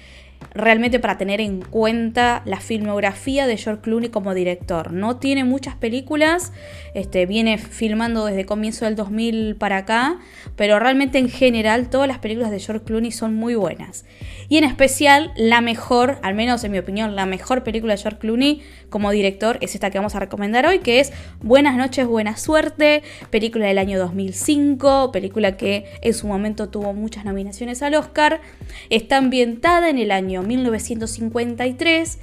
realmente 0.52 0.98
para 0.98 1.16
tener 1.16 1.40
en 1.40 1.60
cuenta 1.60 2.42
la 2.44 2.60
filmografía 2.60 3.46
de 3.46 3.56
George 3.56 3.82
Clooney 3.82 4.10
como 4.10 4.34
director. 4.34 4.92
No 4.92 5.16
tiene 5.16 5.44
muchas 5.44 5.76
películas, 5.76 6.52
este, 6.94 7.26
viene 7.26 7.58
filmando 7.58 8.26
desde 8.26 8.46
comienzo 8.46 8.84
del 8.84 8.96
2000 8.96 9.56
para 9.56 9.78
acá, 9.78 10.18
pero 10.56 10.78
realmente 10.78 11.18
en 11.18 11.28
general 11.28 11.88
todas 11.88 12.08
las 12.08 12.18
películas 12.18 12.50
de 12.50 12.58
George 12.58 12.84
Clooney 12.84 13.12
son 13.12 13.34
muy 13.34 13.54
buenas. 13.54 14.04
Y 14.48 14.58
en 14.58 14.64
especial 14.64 15.32
la 15.36 15.60
mejor, 15.60 16.18
al 16.22 16.34
menos 16.34 16.64
en 16.64 16.72
mi 16.72 16.78
opinión, 16.78 17.14
la 17.14 17.26
mejor 17.26 17.62
película 17.62 17.94
de 17.94 18.02
George 18.02 18.18
Clooney 18.18 18.62
como 18.88 19.12
director 19.12 19.58
es 19.60 19.74
esta 19.74 19.90
que 19.90 19.98
vamos 19.98 20.16
a 20.16 20.18
recomendar 20.18 20.66
hoy, 20.66 20.80
que 20.80 21.00
es 21.00 21.12
Buenas 21.42 21.76
noches, 21.76 22.06
buena 22.06 22.36
suerte, 22.36 23.02
película 23.30 23.66
del 23.66 23.78
año 23.78 23.98
2005, 23.98 25.12
película 25.12 25.56
que 25.56 25.86
en 26.02 26.12
su 26.12 26.26
momento 26.26 26.68
tuvo 26.68 26.92
muchas 26.92 27.24
nominaciones 27.24 27.82
al 27.82 27.94
Oscar, 27.94 28.40
está 28.88 29.16
ambientada 29.16 29.88
en 29.88 29.98
el 29.98 30.10
año 30.10 30.29
1953 30.38 32.18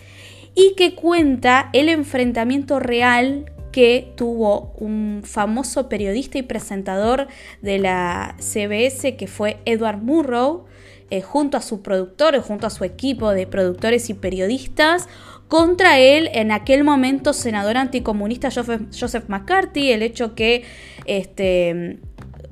y 0.56 0.74
que 0.76 0.96
cuenta 0.96 1.70
el 1.74 1.90
enfrentamiento 1.90 2.80
real 2.80 3.52
que 3.72 4.12
tuvo 4.16 4.74
un 4.80 5.22
famoso 5.24 5.88
periodista 5.88 6.40
y 6.40 6.42
presentador 6.42 7.28
de 7.62 7.78
la 7.78 8.36
CBS 8.40 9.16
que 9.18 9.28
fue 9.28 9.58
Edward 9.66 10.02
Murrow, 10.02 10.66
eh, 11.12 11.22
junto 11.22 11.58
a 11.58 11.62
su 11.62 11.84
productor, 11.84 12.40
junto 12.40 12.66
a 12.66 12.72
su 12.72 12.84
equipo 12.84 13.32
de 13.32 13.46
productores 13.46 14.10
y 14.10 14.16
periodistas, 14.16 15.08
contra 15.48 16.00
él 16.00 16.30
en 16.34 16.52
aquel 16.52 16.84
momento 16.84 17.34
senador 17.34 17.78
anticomunista 17.78 18.50
Joseph, 18.52 19.30
McCarthy, 19.30 19.92
el 19.92 20.02
hecho 20.02 20.34
que 20.34 20.64
este, 21.06 22.00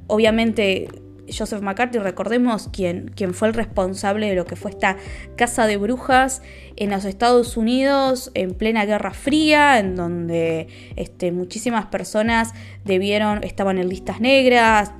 obviamente 0.07 0.87
Joseph 1.31 1.61
McCarthy, 1.61 1.99
recordemos 1.99 2.69
quién, 2.71 3.11
fue 3.33 3.47
el 3.47 3.53
responsable 3.53 4.29
de 4.29 4.35
lo 4.35 4.45
que 4.45 4.55
fue 4.55 4.71
esta 4.71 4.97
casa 5.35 5.67
de 5.67 5.77
brujas 5.77 6.41
en 6.75 6.91
los 6.91 7.05
Estados 7.05 7.57
Unidos 7.57 8.31
en 8.33 8.53
plena 8.53 8.85
Guerra 8.85 9.11
Fría, 9.11 9.79
en 9.79 9.95
donde 9.95 10.67
este, 10.95 11.31
muchísimas 11.31 11.87
personas 11.87 12.53
debieron, 12.83 13.43
estaban 13.43 13.77
en 13.77 13.89
listas 13.89 14.21
negras, 14.21 14.91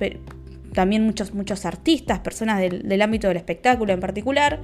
también 0.72 1.04
muchos, 1.04 1.34
muchos 1.34 1.64
artistas, 1.64 2.20
personas 2.20 2.60
del, 2.60 3.02
ámbito 3.02 3.28
del 3.28 3.36
espectáculo 3.36 3.92
en 3.92 4.00
particular. 4.00 4.60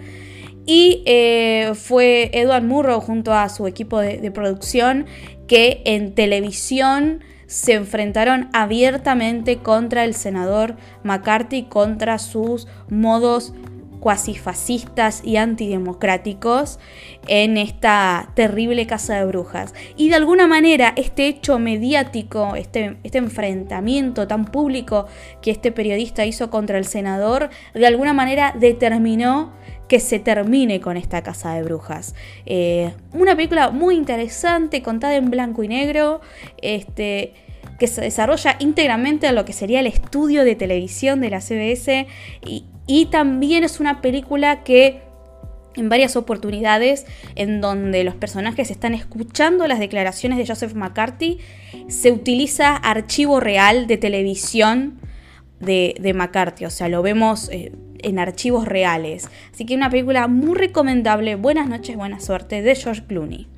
Y 0.65 1.03
eh, 1.07 1.73
fue 1.75 2.31
Edward 2.33 2.63
Murrow 2.63 3.01
junto 3.01 3.33
a 3.33 3.49
su 3.49 3.67
equipo 3.67 3.99
de 3.99 4.31
producción 4.31 5.07
que 5.49 5.83
en 5.85 6.15
televisión 6.15 7.21
se 7.53 7.75
enfrentaron 7.75 8.49
abiertamente 8.55 9.59
contra 9.59 10.05
el 10.05 10.15
senador 10.15 10.77
McCarthy, 11.03 11.65
contra 11.65 12.19
sus 12.19 12.67
modos 12.89 13.53
cuasi 14.01 14.35
fascistas 14.35 15.21
y 15.23 15.37
antidemocráticos 15.37 16.81
en 17.29 17.59
esta 17.59 18.31
terrible 18.35 18.87
casa 18.87 19.17
de 19.17 19.27
brujas. 19.27 19.75
Y 19.97 20.09
de 20.09 20.15
alguna 20.15 20.47
manera 20.47 20.95
este 20.97 21.29
hecho 21.29 21.59
mediático, 21.59 22.57
este, 22.57 22.97
este 23.05 23.19
enfrentamiento 23.19 24.27
tan 24.27 24.47
público 24.47 25.07
que 25.43 25.51
este 25.51 25.73
periodista 25.73 26.25
hizo 26.25 26.49
contra 26.49 26.79
el 26.79 26.87
senador, 26.87 27.51
de 27.75 27.87
alguna 27.87 28.15
manera 28.15 28.55
determinó 28.59 29.53
que 29.93 30.01
se 30.01 30.19
termine 30.19 30.81
con 30.81 30.97
esta 30.97 31.23
casa 31.23 31.53
de 31.53 31.65
brujas. 31.65 32.15
Eh, 32.47 32.95
una 33.13 33.37
película 33.37 33.69
muy 33.69 33.95
interesante, 33.95 34.81
contada 34.81 35.17
en 35.17 35.31
blanco 35.31 35.63
y 35.65 35.69
negro, 35.69 36.23
este, 36.63 37.35
que 37.79 37.87
se 37.87 38.01
desarrolla 38.01 38.57
íntegramente 38.59 39.27
en 39.27 39.35
lo 39.35 39.45
que 39.45 39.53
sería 39.53 39.81
el 39.81 39.87
estudio 39.87 40.47
de 40.47 40.55
televisión 40.55 41.21
de 41.21 41.29
la 41.29 41.43
CBS 41.43 42.07
y, 42.41 42.65
y 42.87 43.05
también 43.11 43.65
es 43.65 43.81
una 43.81 44.01
película 44.01 44.65
que 44.65 45.03
en 45.77 45.91
varias 45.91 46.17
oportunidades 46.17 47.05
en 47.35 47.61
donde 47.61 48.03
los 48.03 48.15
personajes 48.15 48.71
están 48.71 48.95
escuchando 48.95 49.67
las 49.67 49.79
declaraciones 49.79 50.39
de 50.39 50.47
Joseph 50.47 50.73
McCarthy, 50.73 51.39
se 51.89 52.13
utiliza 52.13 52.77
archivo 52.77 53.41
real 53.41 53.87
de 53.87 53.99
televisión 53.99 55.01
de, 55.61 55.95
de 56.01 56.15
McCarthy, 56.15 56.65
o 56.65 56.71
sea, 56.71 56.89
lo 56.89 57.03
vemos 57.03 57.51
eh, 57.53 57.73
en 58.03 58.19
archivos 58.19 58.67
reales. 58.67 59.29
Así 59.53 59.65
que 59.65 59.75
una 59.75 59.91
película 59.91 60.29
muy 60.29 60.57
recomendable, 60.57 61.37
buenas 61.37 61.69
noches, 61.69 61.97
buena 61.97 62.21
suerte, 62.21 62.63
de 62.63 62.75
George 62.75 63.03
Clooney. 63.07 63.49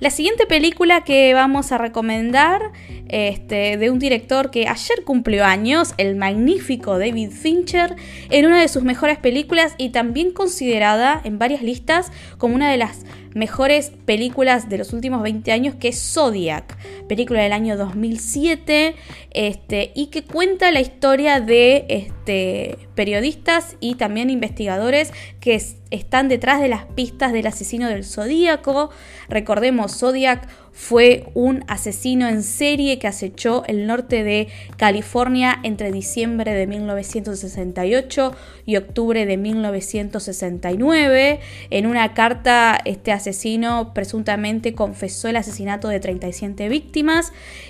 La 0.00 0.10
siguiente 0.10 0.46
película 0.46 1.02
que 1.02 1.34
vamos 1.34 1.72
a 1.72 1.78
recomendar 1.78 2.70
este, 3.08 3.76
de 3.76 3.90
un 3.90 3.98
director 3.98 4.52
que 4.52 4.68
ayer 4.68 5.02
cumplió 5.04 5.44
años, 5.44 5.94
el 5.96 6.14
magnífico 6.14 7.00
David 7.00 7.30
Fincher, 7.30 7.96
en 8.30 8.46
una 8.46 8.60
de 8.60 8.68
sus 8.68 8.84
mejores 8.84 9.18
películas 9.18 9.74
y 9.76 9.88
también 9.88 10.30
considerada 10.30 11.20
en 11.24 11.40
varias 11.40 11.62
listas 11.62 12.12
como 12.38 12.54
una 12.54 12.70
de 12.70 12.76
las 12.76 13.04
mejores 13.34 13.90
películas 14.04 14.68
de 14.68 14.78
los 14.78 14.92
últimos 14.92 15.22
20 15.22 15.50
años, 15.50 15.74
que 15.74 15.88
es 15.88 16.12
Zodiac, 16.12 16.76
película 17.08 17.42
del 17.42 17.52
año 17.52 17.76
2007, 17.76 18.94
este, 19.32 19.92
y 19.94 20.06
que 20.06 20.24
cuenta 20.24 20.70
la 20.70 20.80
historia 20.80 21.40
de 21.40 21.86
este, 21.88 22.78
periodistas 22.94 23.76
y 23.80 23.94
también 23.94 24.30
investigadores 24.30 25.12
que 25.40 25.60
están 25.90 26.28
detrás 26.28 26.60
de 26.60 26.68
las 26.68 26.84
pistas 26.84 27.32
del 27.32 27.46
asesino 27.46 27.88
del 27.88 28.04
Zodíaco. 28.04 28.90
Recordemos, 29.28 29.98
Zodiac 29.98 30.48
fue 30.78 31.24
un 31.34 31.64
asesino 31.66 32.28
en 32.28 32.44
serie 32.44 33.00
que 33.00 33.08
acechó 33.08 33.64
el 33.66 33.88
norte 33.88 34.22
de 34.22 34.46
California 34.76 35.58
entre 35.64 35.90
diciembre 35.90 36.54
de 36.54 36.68
1968 36.68 38.32
y 38.64 38.76
octubre 38.76 39.26
de 39.26 39.36
1969. 39.36 41.40
En 41.70 41.86
una 41.86 42.14
carta, 42.14 42.78
este 42.84 43.10
asesino 43.10 43.92
presuntamente 43.92 44.74
confesó 44.74 45.26
el 45.26 45.36
asesinato 45.36 45.88
de 45.88 45.98
37 45.98 46.68
víctimas. 46.68 46.97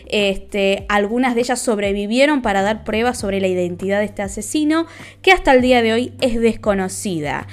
Este, 0.06 0.86
algunas 0.88 1.34
de 1.34 1.42
ellas 1.42 1.60
sobrevivieron 1.60 2.40
para 2.40 2.62
dar 2.62 2.84
pruebas 2.84 3.18
sobre 3.18 3.40
la 3.40 3.48
identidad 3.48 3.98
de 3.98 4.06
este 4.06 4.22
asesino, 4.22 4.86
que 5.22 5.32
hasta 5.32 5.52
el 5.52 5.60
día 5.60 5.82
de 5.82 5.92
hoy 5.92 6.12
es 6.20 6.40
desconocida. 6.40 7.46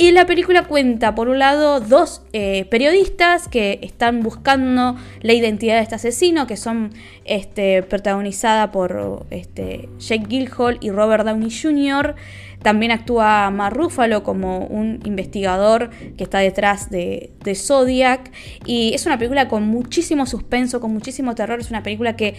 Y 0.00 0.12
la 0.12 0.24
película 0.24 0.64
cuenta, 0.64 1.14
por 1.14 1.28
un 1.28 1.38
lado, 1.38 1.78
dos 1.78 2.22
eh, 2.32 2.64
periodistas 2.70 3.48
que 3.48 3.80
están 3.82 4.22
buscando 4.22 4.96
la 5.20 5.34
identidad 5.34 5.76
de 5.76 5.82
este 5.82 5.96
asesino, 5.96 6.46
que 6.46 6.56
son 6.56 6.94
este, 7.26 7.82
protagonizada 7.82 8.72
por 8.72 9.26
este, 9.28 9.90
Jake 9.98 10.24
Gyllenhaal 10.26 10.78
y 10.80 10.90
Robert 10.90 11.26
Downey 11.26 11.50
Jr., 11.50 12.14
también 12.62 12.92
actúa 12.92 13.50
Mar 13.50 13.74
Ruffalo 13.74 14.22
como 14.22 14.66
un 14.66 15.00
investigador 15.04 15.90
que 16.16 16.24
está 16.24 16.38
detrás 16.40 16.90
de, 16.90 17.32
Zodiac. 17.54 18.30
Y 18.66 18.92
es 18.94 19.06
una 19.06 19.18
película 19.18 19.48
con 19.48 19.66
muchísimo 19.66 20.26
suspenso, 20.26 20.80
con 20.80 20.92
muchísimo 20.92 21.34
terror. 21.34 21.60
Es 21.60 21.70
una 21.70 21.82
película 21.82 22.16
que, 22.16 22.34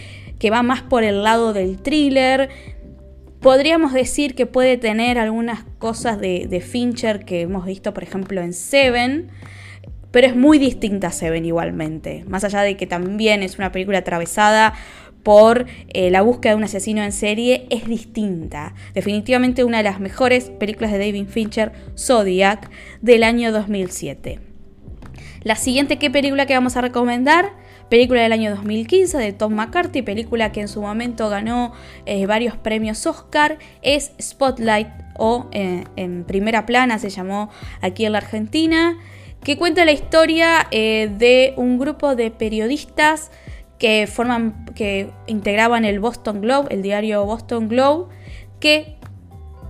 va 0.52 0.64
más 0.64 0.84
por 0.84 1.04
el 1.04 1.24
lado 1.24 1.54
del 1.54 1.82
thriller. 1.82 2.50
Podríamos 3.40 3.94
decir 3.94 4.36
que 4.36 4.46
puede 4.46 4.78
tener 4.78 5.18
algunas 5.18 5.64
cosas 5.80 6.20
de, 6.20 6.46
de 6.48 6.62
Fincher 6.62 7.26
que 7.26 7.42
hemos 7.42 7.66
visto, 7.66 7.94
por 7.94 8.04
ejemplo, 8.04 8.42
en 8.42 8.54
Seven 8.54 9.32
pero 10.12 10.28
es 10.28 10.36
muy 10.36 10.60
distinta 10.60 11.08
a 11.08 11.12
Seven 11.12 11.46
igualmente. 11.46 12.26
Más 12.28 12.44
allá 12.44 12.62
de 12.62 12.76
que 12.76 12.86
también 12.86 13.44
es 13.44 13.58
una 13.58 13.72
película 13.72 14.00
atravesada 14.00 14.74
por 15.24 15.66
eh, 15.90 16.10
la 16.10 16.22
búsqueda 16.22 16.54
de 16.54 16.58
un 16.58 16.64
asesino 16.64 17.04
en 17.04 17.12
serie 17.12 17.68
es 17.70 17.86
distinta. 17.88 18.74
Definitivamente 18.94 19.64
una 19.64 19.78
de 19.78 19.84
las 19.84 20.00
mejores 20.00 20.50
películas 20.50 20.92
de 20.92 21.00
David 21.00 21.28
Fincher, 21.28 21.72
Zodiac, 21.98 22.70
del 23.02 23.24
año 23.24 23.52
2007. 23.52 24.40
La 25.44 25.56
siguiente 25.56 25.98
¿qué 25.98 26.10
película 26.12 26.46
que 26.46 26.54
vamos 26.54 26.78
a 26.78 26.82
recomendar, 26.82 27.54
película 27.90 28.22
del 28.22 28.32
año 28.32 28.52
2015 28.52 29.18
de 29.18 29.34
Tom 29.34 29.54
McCarthy, 29.54 30.02
película 30.02 30.52
que 30.52 30.62
en 30.62 30.68
su 30.68 30.82
momento 30.82 31.30
ganó 31.30 31.74
eh, 32.06 32.26
varios 32.26 32.58
premios 32.58 33.06
Oscar, 33.06 33.58
es 33.82 34.12
Spotlight 34.22 34.88
o 35.18 35.48
eh, 35.52 35.86
en 35.96 36.24
primera 36.24 36.66
plana 36.66 37.00
se 37.00 37.10
llamó 37.10 37.50
aquí 37.82 38.06
en 38.06 38.12
la 38.12 38.20
Argentina, 38.20 38.98
que 39.44 39.58
cuenta 39.58 39.84
la 39.86 39.92
historia 39.92 40.68
de 40.70 41.56
un 41.58 41.80
grupo 41.80 42.16
de 42.16 42.30
periodistas 42.30 43.32
que 43.82 44.06
forman, 44.06 44.66
que 44.76 45.10
integraban 45.26 45.86
el 45.86 46.00
Boston 46.00 46.40
Globe, 46.40 46.68
el 46.70 46.84
diario 46.84 47.26
Boston 47.26 47.68
Globe, 47.68 48.14
que 48.60 48.96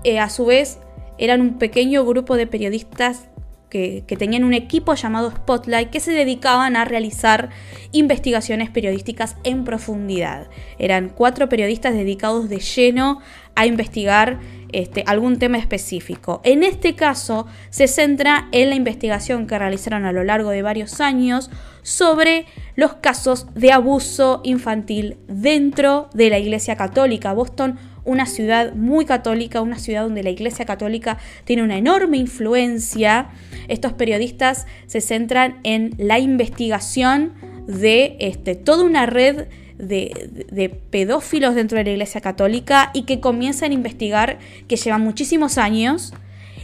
eh, 0.03 0.19
a 0.19 0.29
su 0.29 0.45
vez 0.45 0.79
eran 1.17 1.39
un 1.39 1.57
pequeño 1.57 2.03
grupo 2.03 2.35
de 2.35 2.45
periodistas 2.45 3.29
que, 3.69 4.03
que, 4.05 4.17
tenían 4.17 4.43
un 4.43 4.53
equipo 4.53 4.95
llamado 4.95 5.31
Spotlight 5.31 5.91
que 5.91 6.01
se 6.01 6.11
dedicaban 6.11 6.75
a 6.75 6.83
realizar 6.83 7.51
investigaciones 7.93 8.69
periodísticas 8.69 9.37
en 9.45 9.63
profundidad. 9.63 10.49
Eran 10.77 11.07
cuatro 11.07 11.47
periodistas 11.47 11.93
dedicados 11.93 12.49
de 12.49 12.59
lleno 12.59 13.21
a 13.55 13.65
investigar 13.65 14.41
este, 14.73 15.03
algún 15.07 15.39
tema 15.39 15.57
específico. 15.57 16.41
En 16.43 16.63
este 16.63 16.95
caso 16.95 17.47
se 17.69 17.87
centra 17.87 18.47
en 18.51 18.69
la 18.69 18.75
investigación 18.75 19.47
que 19.47 19.57
realizaron 19.57 20.05
a 20.05 20.11
lo 20.11 20.23
largo 20.23 20.49
de 20.49 20.61
varios 20.61 21.01
años 21.01 21.49
sobre 21.83 22.45
los 22.75 22.95
casos 22.95 23.47
de 23.55 23.71
abuso 23.71 24.41
infantil 24.43 25.17
dentro 25.27 26.09
de 26.13 26.29
la 26.29 26.39
Iglesia 26.39 26.75
Católica. 26.75 27.33
Boston, 27.33 27.77
una 28.03 28.25
ciudad 28.25 28.73
muy 28.73 29.05
católica, 29.05 29.61
una 29.61 29.77
ciudad 29.77 30.03
donde 30.03 30.23
la 30.23 30.29
Iglesia 30.29 30.65
Católica 30.65 31.17
tiene 31.45 31.63
una 31.63 31.77
enorme 31.77 32.17
influencia. 32.17 33.29
Estos 33.67 33.93
periodistas 33.93 34.65
se 34.87 35.01
centran 35.01 35.59
en 35.63 35.95
la 35.97 36.19
investigación 36.19 37.33
de 37.67 38.17
este, 38.19 38.55
toda 38.55 38.83
una 38.83 39.05
red 39.05 39.47
de, 39.81 40.81
pedófilos 40.89 41.55
dentro 41.55 41.77
de 41.77 41.83
la 41.83 41.91
Iglesia 41.91 42.21
Católica 42.21 42.91
y 42.93 43.03
que 43.03 43.19
comienzan 43.19 43.71
a 43.71 43.73
investigar, 43.73 44.39
que 44.67 44.75
llevan 44.75 45.01
muchísimos 45.01 45.57
años 45.57 46.13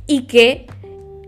y 0.05 0.23
que 0.23 0.67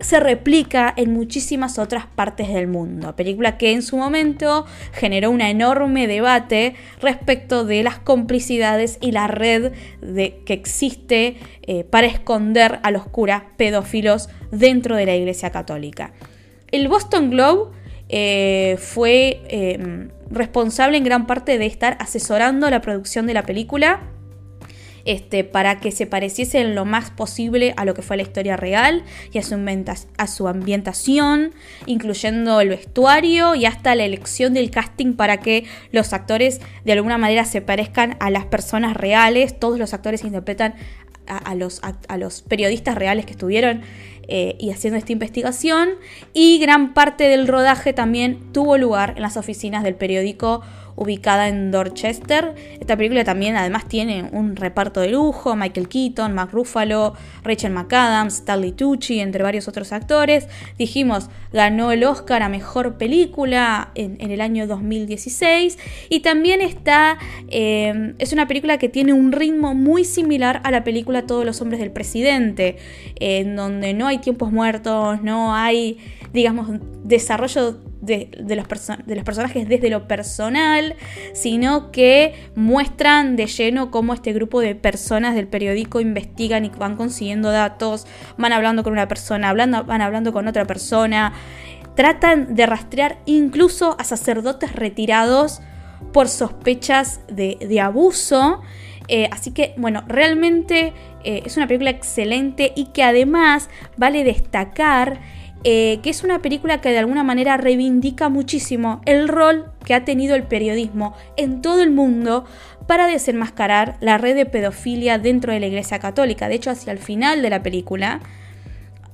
se 0.00 0.18
replica 0.18 0.94
en 0.96 1.12
muchísimas 1.12 1.78
otras 1.78 2.06
partes 2.06 2.48
del 2.48 2.68
mundo. 2.68 3.14
Película 3.16 3.58
que 3.58 3.72
en 3.72 3.82
su 3.82 3.98
momento 3.98 4.64
generó 4.92 5.30
un 5.30 5.42
enorme 5.42 6.06
debate 6.06 6.74
respecto 7.02 7.66
de 7.66 7.82
las 7.82 7.98
complicidades 7.98 8.96
y 9.02 9.12
la 9.12 9.26
red 9.26 9.72
de, 10.00 10.40
que 10.46 10.54
existe 10.54 11.36
eh, 11.62 11.84
para 11.84 12.06
esconder 12.06 12.80
a 12.82 12.90
los 12.90 13.06
curas 13.06 13.42
pedófilos 13.58 14.30
dentro 14.50 14.96
de 14.96 15.04
la 15.04 15.14
Iglesia 15.14 15.50
Católica. 15.50 16.14
El 16.72 16.88
Boston 16.88 17.30
Globe 17.30 17.79
eh, 18.12 18.76
fue 18.78 19.40
em, 19.48 20.08
responsable 20.30 20.96
en 20.96 21.04
gran 21.04 21.28
parte 21.28 21.58
de 21.58 21.66
estar 21.66 21.96
asesorando 22.00 22.68
la 22.68 22.80
producción 22.80 23.26
de 23.26 23.34
la 23.34 23.44
película. 23.44 24.00
Este, 25.06 25.44
para 25.44 25.80
que 25.80 25.92
se 25.92 26.06
pareciese 26.06 26.62
lo 26.62 26.84
más 26.84 27.10
posible 27.10 27.72
a 27.78 27.86
lo 27.86 27.94
que 27.94 28.02
fue 28.02 28.18
la 28.18 28.22
historia 28.22 28.58
real 28.58 29.02
y 29.32 29.38
a 29.38 29.42
su, 29.42 29.56
a 30.18 30.26
su 30.26 30.46
ambientación, 30.46 31.54
incluyendo 31.86 32.60
el 32.60 32.68
vestuario 32.68 33.54
y 33.54 33.64
hasta 33.64 33.94
la 33.94 34.04
elección 34.04 34.52
del 34.52 34.70
casting 34.70 35.14
para 35.14 35.38
que 35.38 35.64
los 35.90 36.12
actores 36.12 36.60
de 36.84 36.92
alguna 36.92 37.16
manera 37.16 37.46
se 37.46 37.62
parezcan 37.62 38.18
a 38.20 38.28
las 38.28 38.44
personas 38.44 38.94
reales. 38.94 39.58
Todos 39.58 39.78
los 39.78 39.94
actores 39.94 40.22
interpretan 40.22 40.74
a, 41.30 41.54
los, 41.54 42.42
periodistas 42.42 42.96
reales 42.96 43.24
que 43.24 43.32
estuvieron 43.32 43.82
eh, 44.28 44.56
y 44.58 44.70
haciendo 44.70 44.98
esta 44.98 45.12
investigación. 45.12 45.90
Y 46.32 46.58
gran 46.58 46.94
parte 46.94 47.24
del 47.24 47.48
rodaje 47.48 47.92
también 47.92 48.52
tuvo 48.52 48.78
lugar 48.78 49.14
en 49.16 49.22
las 49.22 49.36
oficinas 49.36 49.82
del 49.82 49.94
periódico 49.94 50.62
ubicada 51.00 51.48
en 51.48 51.70
Dorchester. 51.70 52.54
Esta 52.78 52.94
película 52.94 53.24
también 53.24 53.56
además 53.56 53.88
tiene 53.88 54.28
un 54.32 54.54
reparto 54.54 55.00
de 55.00 55.08
lujo, 55.08 55.56
Michael 55.56 55.88
Keaton, 55.88 56.34
Mark 56.34 56.50
Ruffalo, 56.52 57.14
Rachel 57.42 57.72
McAdams, 57.72 58.34
Stanley 58.34 58.72
Tucci, 58.72 59.18
entre 59.18 59.42
varios 59.42 59.66
otros 59.66 59.92
actores. 59.92 60.46
Dijimos, 60.76 61.30
ganó 61.54 61.90
el 61.90 62.04
Oscar 62.04 62.42
a 62.42 62.50
Mejor 62.50 62.98
Película 62.98 63.92
en, 63.94 64.20
el 64.20 64.42
año 64.42 64.66
2016 64.66 65.78
y 66.10 66.20
también 66.20 66.60
está, 66.60 67.16
eh, 67.48 68.14
es 68.18 68.34
una 68.34 68.46
película 68.46 68.76
que 68.76 68.90
tiene 68.90 69.14
un 69.14 69.32
ritmo 69.32 69.74
muy 69.74 70.04
similar 70.04 70.60
a 70.64 70.70
la 70.70 70.84
película 70.84 71.26
Todos 71.26 71.46
los 71.46 71.62
hombres 71.62 71.80
del 71.80 71.92
presidente, 71.92 72.76
en 73.18 73.56
donde 73.56 73.94
no 73.94 74.06
hay 74.06 74.18
tiempos 74.18 74.52
muertos, 74.52 75.22
no 75.22 75.54
hay, 75.54 75.96
digamos, 76.34 76.68
desarrollo 77.04 77.89
de, 78.00 78.30
los 78.36 78.46
de, 79.06 79.14
los 79.14 79.24
personajes 79.24 79.68
desde 79.68 79.90
lo 79.90 80.08
personal, 80.08 80.96
sino 81.32 81.90
que 81.92 82.34
muestran 82.54 83.36
de 83.36 83.46
lleno 83.46 83.90
cómo 83.90 84.14
este 84.14 84.32
grupo 84.32 84.60
de 84.60 84.74
personas 84.74 85.34
del 85.34 85.48
periódico 85.48 86.00
investigan 86.00 86.64
y 86.64 86.70
van 86.70 86.96
consiguiendo 86.96 87.50
datos, 87.50 88.06
van 88.38 88.52
hablando 88.52 88.82
con 88.82 88.92
una 88.92 89.08
persona, 89.08 89.50
hablando, 89.50 89.84
van 89.84 90.00
hablando 90.00 90.32
con 90.32 90.48
otra 90.48 90.64
persona, 90.64 91.32
tratan 91.94 92.54
de 92.54 92.66
rastrear 92.66 93.18
incluso 93.26 93.96
a 93.98 94.04
sacerdotes 94.04 94.72
retirados 94.72 95.60
por 96.12 96.28
sospechas 96.28 97.20
de, 97.28 97.80
abuso. 97.80 98.62
Eh, 99.08 99.28
así 99.32 99.50
que, 99.50 99.74
bueno, 99.76 100.04
realmente 100.06 100.92
eh, 101.24 101.42
es 101.44 101.56
una 101.56 101.66
película 101.66 101.90
excelente 101.90 102.72
y 102.76 102.86
que 102.86 103.02
además 103.02 103.68
vale 103.96 104.24
destacar 104.24 105.20
eh, 105.62 106.00
que 106.02 106.10
es 106.10 106.24
una 106.24 106.40
película 106.40 106.80
que 106.80 106.90
de 106.90 106.98
alguna 106.98 107.22
manera 107.22 107.56
reivindica 107.56 108.28
muchísimo 108.28 109.02
el 109.04 109.28
rol 109.28 109.70
que 109.84 109.94
ha 109.94 110.04
tenido 110.04 110.34
el 110.34 110.44
periodismo 110.44 111.14
en 111.36 111.60
todo 111.60 111.82
el 111.82 111.90
mundo 111.90 112.44
para 112.86 113.06
desenmascarar 113.06 113.96
la 114.00 114.18
red 114.18 114.34
de 114.34 114.46
pedofilia 114.46 115.18
dentro 115.18 115.52
de 115.52 115.60
la 115.60 115.66
Iglesia 115.66 115.98
Católica. 115.98 116.48
De 116.48 116.54
hecho, 116.54 116.70
hacia 116.70 116.92
el 116.92 116.98
final 116.98 117.42
de 117.42 117.50
la 117.50 117.62
película 117.62 118.20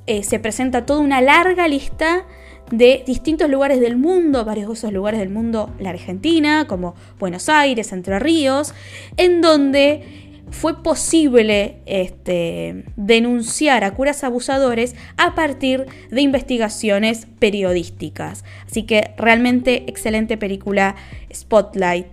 eh, 0.06 0.22
se 0.22 0.38
presenta 0.38 0.86
toda 0.86 1.00
una 1.00 1.20
larga 1.20 1.66
lista 1.66 2.24
de 2.70 3.02
distintos 3.06 3.50
lugares 3.50 3.80
del 3.80 3.96
mundo, 3.96 4.44
varios 4.44 4.68
de 4.68 4.74
esos 4.74 4.92
lugares 4.92 5.20
del 5.20 5.30
mundo, 5.30 5.72
la 5.78 5.90
Argentina, 5.90 6.66
como 6.68 6.94
Buenos 7.18 7.48
Aires, 7.48 7.92
Entre 7.92 8.18
Ríos, 8.18 8.72
en 9.16 9.40
donde 9.40 10.25
fue 10.50 10.82
posible 10.82 11.76
este, 11.86 12.84
denunciar 12.96 13.84
a 13.84 13.94
curas 13.94 14.24
abusadores 14.24 14.94
a 15.16 15.34
partir 15.34 15.86
de 16.10 16.20
investigaciones 16.20 17.26
periodísticas. 17.38 18.44
Así 18.66 18.84
que 18.84 19.14
realmente 19.16 19.84
excelente 19.88 20.36
película 20.36 20.94
Spotlight. 21.34 22.06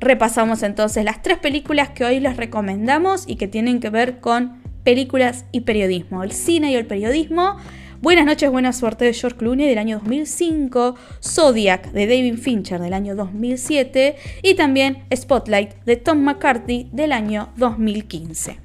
Repasamos 0.00 0.62
entonces 0.62 1.04
las 1.04 1.22
tres 1.22 1.38
películas 1.38 1.90
que 1.90 2.04
hoy 2.04 2.20
les 2.20 2.36
recomendamos 2.36 3.24
y 3.26 3.36
que 3.36 3.48
tienen 3.48 3.80
que 3.80 3.90
ver 3.90 4.20
con 4.20 4.62
películas 4.82 5.46
y 5.50 5.62
periodismo, 5.62 6.22
el 6.22 6.32
cine 6.32 6.72
y 6.72 6.76
el 6.76 6.86
periodismo. 6.86 7.56
Buenas 8.00 8.26
noches, 8.26 8.50
buena 8.50 8.72
suerte 8.72 9.04
de 9.04 9.14
George 9.14 9.38
Clooney 9.38 9.68
del 9.68 9.78
año 9.78 9.98
2005, 9.98 10.96
Zodiac 11.22 11.92
de 11.92 12.06
David 12.06 12.38
Fincher 12.38 12.80
del 12.80 12.92
año 12.92 13.14
2007 13.14 14.16
y 14.42 14.54
también 14.54 15.04
Spotlight 15.14 15.74
de 15.84 15.96
Tom 15.96 16.18
McCarthy 16.18 16.88
del 16.92 17.12
año 17.12 17.50
2015. 17.56 18.63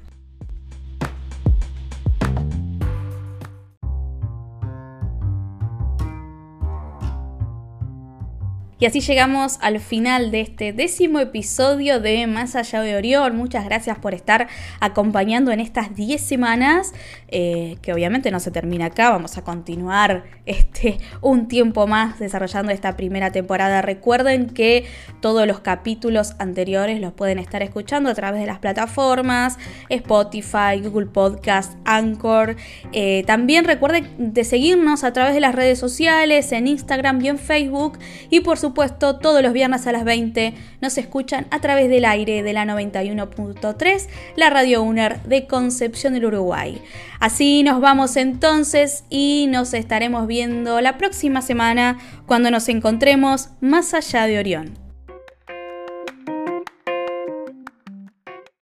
Y 8.80 8.86
así 8.86 9.00
llegamos 9.00 9.58
al 9.60 9.78
final 9.78 10.30
de 10.30 10.40
este 10.40 10.72
décimo 10.72 11.20
episodio 11.20 12.00
de 12.00 12.26
Más 12.26 12.56
allá 12.56 12.80
de 12.80 12.96
Orión. 12.96 13.36
Muchas 13.36 13.66
gracias 13.66 13.98
por 13.98 14.14
estar 14.14 14.48
acompañando 14.80 15.52
en 15.52 15.60
estas 15.60 15.94
10 15.94 16.18
semanas, 16.18 16.94
eh, 17.28 17.76
que 17.82 17.92
obviamente 17.92 18.30
no 18.30 18.40
se 18.40 18.50
termina 18.50 18.86
acá, 18.86 19.10
vamos 19.10 19.36
a 19.36 19.44
continuar 19.44 20.24
este, 20.46 20.98
un 21.20 21.46
tiempo 21.46 21.86
más 21.86 22.18
desarrollando 22.18 22.72
esta 22.72 22.96
primera 22.96 23.30
temporada. 23.30 23.82
Recuerden 23.82 24.48
que 24.48 24.86
todos 25.20 25.46
los 25.46 25.60
capítulos 25.60 26.34
anteriores 26.38 27.02
los 27.02 27.12
pueden 27.12 27.38
estar 27.38 27.62
escuchando 27.62 28.08
a 28.08 28.14
través 28.14 28.40
de 28.40 28.46
las 28.46 28.60
plataformas 28.60 29.58
Spotify, 29.90 30.80
Google 30.82 31.06
Podcast, 31.06 31.74
Anchor. 31.84 32.56
Eh, 32.92 33.24
también 33.26 33.66
recuerden 33.66 34.32
de 34.32 34.42
seguirnos 34.44 35.04
a 35.04 35.12
través 35.12 35.34
de 35.34 35.40
las 35.40 35.54
redes 35.54 35.78
sociales, 35.78 36.50
en 36.52 36.66
Instagram 36.66 37.20
y 37.22 37.28
en 37.28 37.38
Facebook. 37.38 37.98
Y 38.30 38.40
por 38.40 38.56
supuesto, 38.70 39.16
todos 39.16 39.42
los 39.42 39.52
viernes 39.52 39.86
a 39.88 39.92
las 39.92 40.04
20 40.04 40.54
nos 40.80 40.96
escuchan 40.96 41.46
a 41.50 41.60
través 41.60 41.88
del 41.88 42.04
aire 42.04 42.44
de 42.44 42.52
la 42.52 42.64
91.3, 42.64 44.06
la 44.36 44.48
Radio 44.48 44.82
UNER 44.82 45.20
de 45.24 45.48
Concepción 45.48 46.14
del 46.14 46.26
Uruguay. 46.26 46.80
Así 47.18 47.64
nos 47.64 47.80
vamos 47.80 48.16
entonces 48.16 49.04
y 49.10 49.48
nos 49.50 49.74
estaremos 49.74 50.28
viendo 50.28 50.80
la 50.80 50.98
próxima 50.98 51.42
semana 51.42 51.98
cuando 52.26 52.50
nos 52.52 52.68
encontremos 52.68 53.48
más 53.60 53.92
allá 53.92 54.26
de 54.26 54.38
Orión. 54.38 54.79